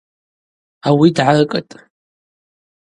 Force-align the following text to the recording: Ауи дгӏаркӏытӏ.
Ауи 0.87 1.09
дгӏаркӏытӏ. 1.15 1.75